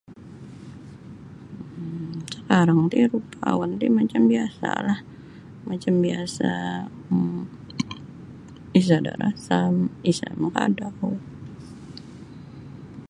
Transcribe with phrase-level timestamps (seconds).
[1.79, 2.05] um
[2.35, 2.97] Sakarang ti
[3.51, 4.99] awanti macam biasalah
[5.69, 6.49] macam biasa
[7.13, 7.39] um
[8.79, 9.73] isada rasam
[10.11, 11.11] isa makadau.